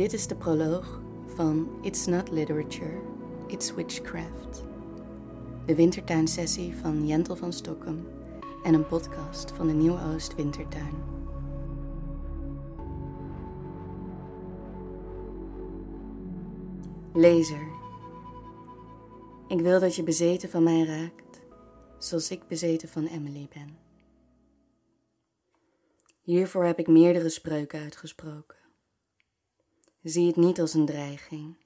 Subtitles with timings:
[0.00, 3.00] Dit is de proloog van It's Not Literature,
[3.46, 4.64] It's Witchcraft.
[5.66, 8.06] De wintertuinsessie van Jentel van Stockholm
[8.62, 10.94] en een podcast van de Nieuw Oost Wintertuin.
[17.14, 17.68] Lezer,
[19.48, 21.40] ik wil dat je bezeten van mij raakt,
[21.98, 23.78] zoals ik bezeten van Emily ben.
[26.22, 28.59] Hiervoor heb ik meerdere spreuken uitgesproken.
[30.02, 31.56] Zie het niet als een dreiging.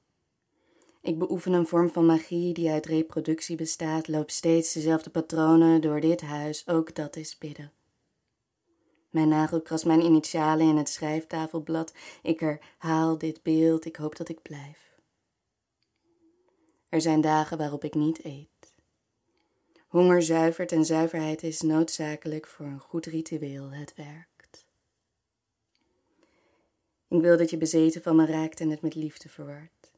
[1.00, 6.00] Ik beoefen een vorm van magie die uit reproductie bestaat, loop steeds dezelfde patronen door
[6.00, 7.72] dit huis, ook dat is bidden.
[9.10, 11.92] Mijn nagel krast mijn initialen in het schrijftafelblad.
[12.22, 14.98] Ik herhaal dit beeld, ik hoop dat ik blijf.
[16.88, 18.74] Er zijn dagen waarop ik niet eet.
[19.88, 24.33] Honger zuivert en zuiverheid is noodzakelijk voor een goed ritueel het werk.
[27.14, 29.92] Ik wil dat je bezeten van me raakt en het met liefde verward.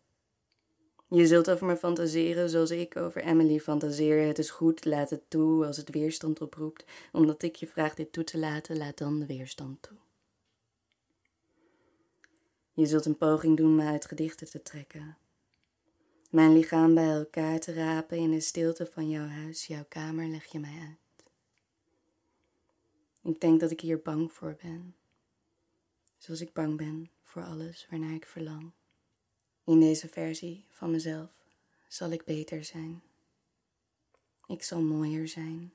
[1.09, 4.27] Je zult over me fantaseren zoals ik over Emily fantaseer.
[4.27, 6.85] Het is goed, laat het toe als het weerstand oproept.
[7.13, 9.97] Omdat ik je vraag dit toe te laten, laat dan de weerstand toe.
[12.73, 15.17] Je zult een poging doen me uit gedichten te trekken.
[16.31, 20.45] Mijn lichaam bij elkaar te rapen in de stilte van jouw huis, jouw kamer, leg
[20.45, 21.31] je mij uit.
[23.35, 24.95] Ik denk dat ik hier bang voor ben
[26.27, 28.73] zoals ik bang ben voor alles waarnaar ik verlang.
[29.65, 31.31] In deze versie van mezelf
[31.89, 33.03] zal ik beter zijn.
[34.47, 35.73] Ik zal mooier zijn.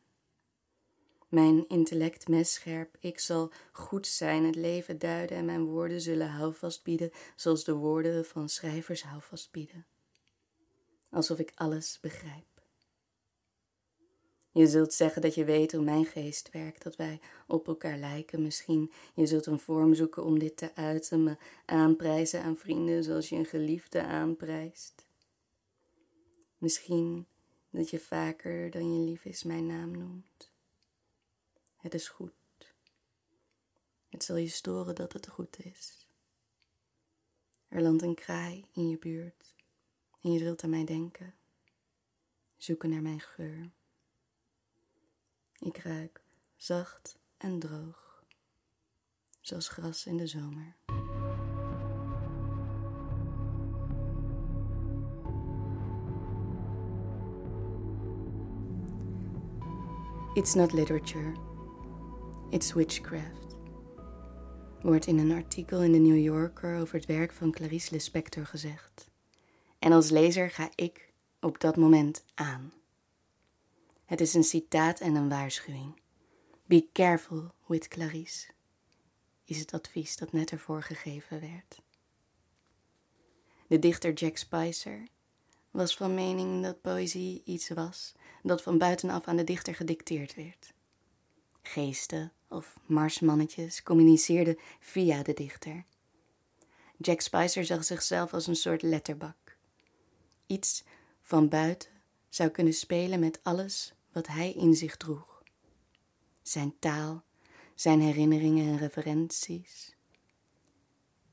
[1.27, 6.83] Mijn intellect messcherp, ik zal goed zijn, het leven duiden en mijn woorden zullen houvast
[6.83, 9.85] bieden, zoals de woorden van schrijvers houvast bieden.
[11.09, 12.50] Alsof ik alles begrijp.
[14.53, 18.41] Je zult zeggen dat je weet hoe mijn geest werkt, dat wij op elkaar lijken
[18.41, 18.91] misschien.
[19.13, 23.35] Je zult een vorm zoeken om dit te uiten, me aanprijzen aan vrienden zoals je
[23.35, 25.05] een geliefde aanprijst.
[26.57, 27.27] Misschien
[27.69, 30.51] dat je vaker dan je lief is mijn naam noemt.
[31.77, 32.33] Het is goed.
[34.09, 36.07] Het zal je storen dat het goed is.
[37.67, 39.55] Er landt een kraai in je buurt
[40.21, 41.35] en je zult aan mij denken,
[42.57, 43.71] zoeken naar mijn geur.
[45.63, 46.21] Ik ruik
[46.55, 48.23] zacht en droog,
[49.41, 50.75] zoals gras in de zomer.
[60.33, 61.33] It's not literature,
[62.49, 63.55] it's witchcraft.
[64.81, 69.09] Wordt in een artikel in de New Yorker over het werk van Clarice Lispector gezegd.
[69.79, 72.80] En als lezer ga ik op dat moment aan.
[74.11, 76.01] Het is een citaat en een waarschuwing.
[76.65, 78.47] Be careful with Clarice,
[79.45, 81.81] is het advies dat net ervoor gegeven werd.
[83.67, 85.07] De dichter Jack Spicer
[85.69, 88.13] was van mening dat poëzie iets was
[88.43, 90.73] dat van buitenaf aan de dichter gedicteerd werd.
[91.61, 95.85] Geesten of marsmannetjes communiceerden via de dichter.
[96.97, 99.57] Jack Spicer zag zichzelf als een soort letterbak.
[100.45, 100.83] Iets
[101.21, 101.89] van buiten
[102.29, 105.43] zou kunnen spelen met alles wat hij in zich droeg.
[106.41, 107.23] Zijn taal,
[107.75, 109.95] zijn herinneringen en referenties.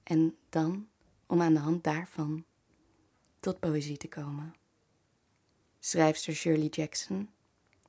[0.02, 0.88] En dan,
[1.26, 2.44] om aan de hand daarvan,
[3.40, 4.54] tot poëzie te komen.
[5.78, 7.30] Schrijfster Shirley Jackson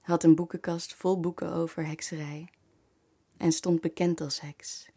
[0.01, 2.49] had een boekenkast vol boeken over hekserij
[3.37, 4.89] en stond bekend als heks.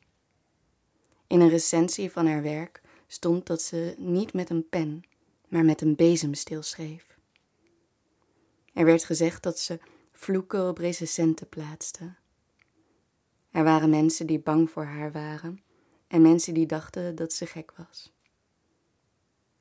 [1.26, 5.02] In een recensie van haar werk stond dat ze niet met een pen,
[5.48, 7.11] maar met een bezemsteel schreef.
[8.72, 9.78] Er werd gezegd dat ze
[10.12, 12.14] vloeken op recensenten plaatste.
[13.50, 15.62] Er waren mensen die bang voor haar waren
[16.06, 18.12] en mensen die dachten dat ze gek was.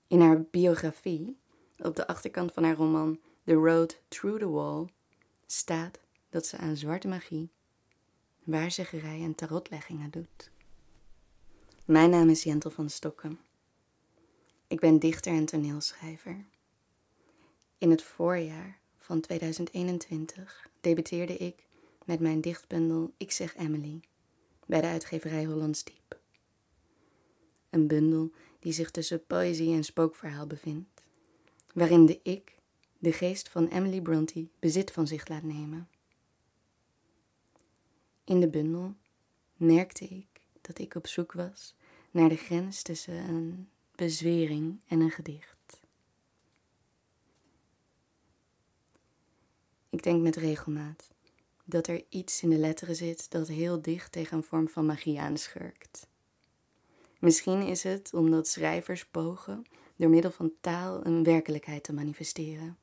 [0.07, 1.37] In haar biografie,
[1.77, 4.87] op de achterkant van haar roman The Road Through the Wall,
[5.45, 5.99] staat
[6.29, 7.51] dat ze aan zwarte magie,
[8.43, 10.51] waarzeggerij en tarotleggingen doet.
[11.85, 13.39] Mijn naam is Jentel van Stokken.
[14.67, 16.45] Ik ben dichter en toneelschrijver.
[17.77, 21.67] In het voorjaar van 2021 debuteerde ik
[22.05, 23.99] met mijn dichtbundel Ik zeg Emily
[24.65, 26.19] bij de uitgeverij Hollands Diep.
[27.69, 31.03] Een bundel die zich tussen poëzie en spookverhaal bevindt,
[31.73, 32.55] waarin de ik,
[32.97, 35.89] de geest van Emily Bronte, bezit van zich laat nemen.
[38.23, 38.93] In de bundel
[39.55, 41.75] merkte ik dat ik op zoek was
[42.11, 45.60] naar de grens tussen een bezwering en een gedicht.
[49.91, 51.09] Ik denk met regelmaat
[51.65, 55.19] dat er iets in de letteren zit dat heel dicht tegen een vorm van magie
[55.19, 56.07] aanschurkt.
[57.19, 59.63] Misschien is het omdat schrijvers pogen
[59.95, 62.77] door middel van taal een werkelijkheid te manifesteren.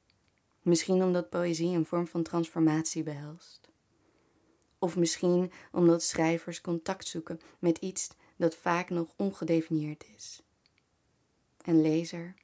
[0.62, 3.68] Misschien omdat poëzie een vorm van transformatie behelst.
[4.78, 10.42] Of misschien omdat schrijvers contact zoeken met iets dat vaak nog ongedefinieerd is.
[11.64, 12.34] Een lezer,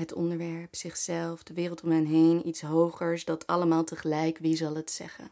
[0.00, 4.74] het onderwerp, zichzelf, de wereld om hen heen, iets hogers, dat allemaal tegelijk, wie zal
[4.74, 5.30] het zeggen?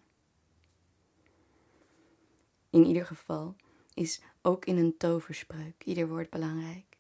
[2.71, 3.57] In ieder geval
[3.95, 6.97] is ook in een toverspreuk ieder woord belangrijk,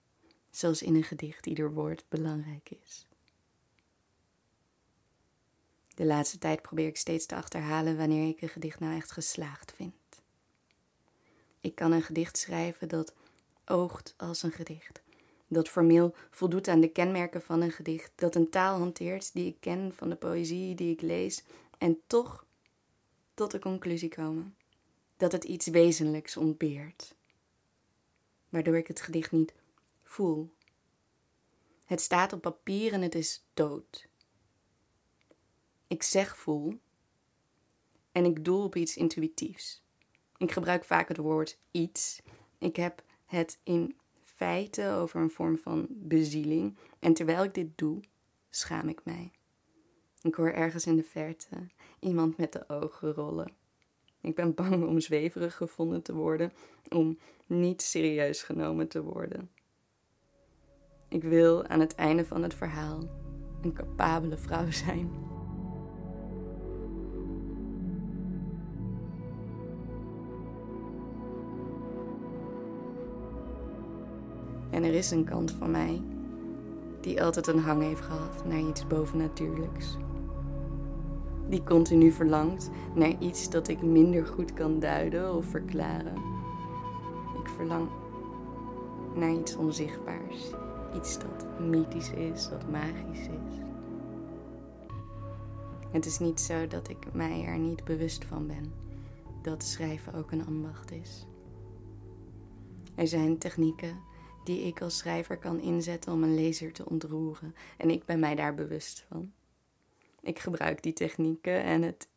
[0.50, 3.06] zoals in een gedicht ieder woord belangrijk is.
[5.94, 9.72] De laatste tijd probeer ik steeds te achterhalen wanneer ik een gedicht nou echt geslaagd
[9.72, 9.94] vind.
[11.60, 13.14] Ik kan een gedicht schrijven dat
[13.64, 15.02] oogt als een gedicht,
[15.48, 19.56] dat formeel voldoet aan de kenmerken van een gedicht, dat een taal hanteert die ik
[19.60, 21.44] ken van de poëzie die ik lees,
[21.78, 22.46] en toch
[23.34, 24.56] tot de conclusie komen
[25.16, 27.14] dat het iets wezenlijks ontbeert,
[28.48, 29.54] waardoor ik het gedicht niet
[30.02, 30.52] voel.
[31.84, 34.08] Het staat op papier en het is dood.
[35.86, 36.78] Ik zeg voel
[38.12, 39.82] en ik doel op iets intuïtiefs.
[40.36, 42.22] Ik gebruik vaak het woord iets.
[42.58, 43.96] Ik heb het in
[44.38, 46.76] feite over een vorm van bezieling.
[46.98, 48.00] En terwijl ik dit doe,
[48.50, 49.30] schaam ik mij.
[50.22, 51.56] Ik hoor ergens in de verte
[52.00, 53.52] iemand met de ogen rollen.
[54.20, 56.52] Ik ben bang om zweverig gevonden te worden,
[56.88, 59.50] om niet serieus genomen te worden.
[61.08, 63.02] Ik wil aan het einde van het verhaal
[63.62, 65.10] een capabele vrouw zijn.
[74.78, 76.02] En er is een kant van mij
[77.00, 79.96] die altijd een hang heeft gehad naar iets bovennatuurlijks.
[81.48, 86.14] Die continu verlangt naar iets dat ik minder goed kan duiden of verklaren.
[87.42, 87.88] Ik verlang
[89.14, 90.50] naar iets onzichtbaars,
[90.96, 93.58] iets dat mythisch is, dat magisch is.
[95.90, 98.72] Het is niet zo dat ik mij er niet bewust van ben
[99.42, 101.26] dat schrijven ook een ambacht is.
[102.94, 104.06] Er zijn technieken
[104.48, 107.54] die ik als schrijver kan inzetten om een lezer te ontroeren.
[107.76, 109.32] En ik ben mij daar bewust van.
[110.20, 112.08] Ik gebruik die technieken en het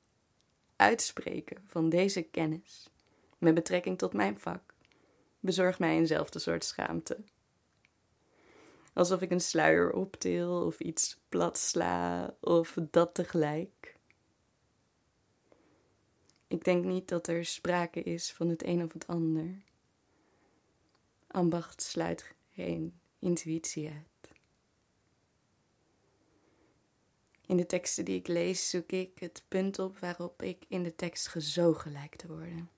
[0.75, 2.89] uitspreken van deze kennis
[3.37, 4.73] met betrekking tot mijn vak
[5.39, 7.17] bezorgt mij eenzelfde soort schaamte.
[8.93, 13.97] Alsof ik een sluier optil of iets plat sla of dat tegelijk.
[16.47, 19.69] Ik denk niet dat er sprake is van het een of het ander.
[21.31, 24.33] Ambacht sluit geen intuïtie uit.
[27.45, 30.95] In de teksten die ik lees zoek ik het punt op waarop ik in de
[30.95, 32.69] tekst gezogen lijkt te worden.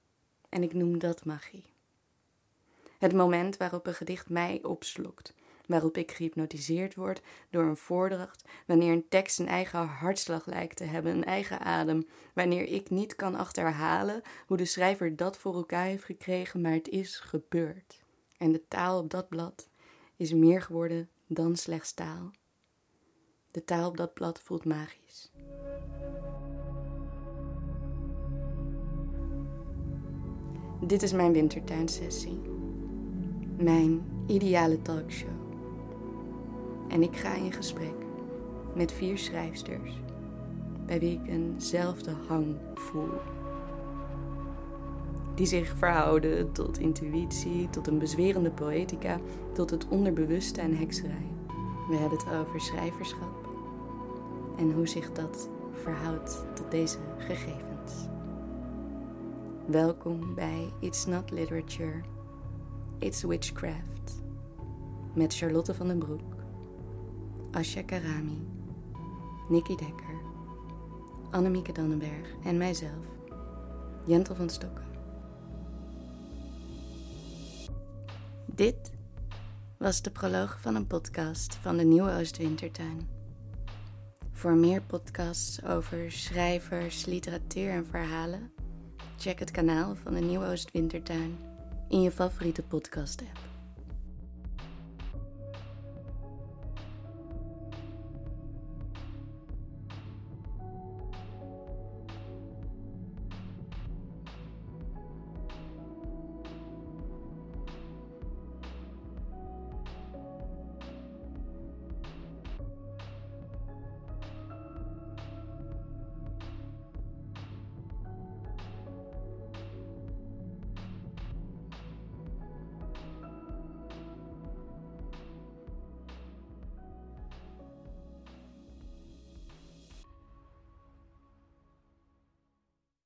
[0.50, 1.74] En ik noem dat magie.
[3.00, 5.34] Het moment waarop een gedicht mij opslokt,
[5.66, 10.84] waarop ik gehypnotiseerd word door een voordracht, wanneer een tekst een eigen hartslag lijkt te
[10.84, 15.86] hebben, een eigen adem, wanneer ik niet kan achterhalen hoe de schrijver dat voor elkaar
[15.86, 18.03] heeft gekregen, maar het is gebeurd.
[18.44, 19.70] En de taal op dat blad
[20.16, 22.32] is meer geworden dan slechts taal.
[23.52, 25.32] De taal op dat blad voelt magisch.
[30.88, 32.42] Dit is mijn wintertuinsessie.
[33.58, 35.54] Mijn ideale talkshow.
[36.90, 37.96] En ik ga in gesprek
[38.76, 39.92] met vier schrijfsters
[40.86, 43.12] bij wie ik eenzelfde hang voel
[45.36, 49.20] die zich verhouden tot intuïtie, tot een bezwerende poëtica,
[49.54, 51.32] tot het onderbewuste en hekserij.
[51.90, 53.50] We hebben het over schrijverschap
[54.58, 58.08] en hoe zich dat verhoudt tot deze gegevens.
[59.66, 62.02] Welkom bij It's Not Literature,
[63.00, 64.22] It's Witchcraft
[65.14, 66.36] met Charlotte van den Broek,
[67.52, 68.48] Asja Karami,
[69.50, 70.22] Nikki Dekker,
[71.32, 73.06] Annemieke Dannenberg en mijzelf,
[74.06, 74.93] Jentel van Stokken.
[78.56, 78.92] Dit
[79.78, 83.10] was de proloog van een podcast van de Nieuwe Oostwintertuin.
[84.32, 88.52] Voor meer podcasts over schrijvers, literatuur en verhalen,
[89.18, 91.38] check het kanaal van de Nieuwe Oostwintertuin
[91.88, 93.53] in je favoriete podcast-app.